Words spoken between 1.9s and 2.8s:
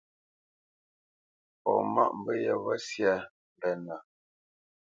mâʼ mbə̂ yeghó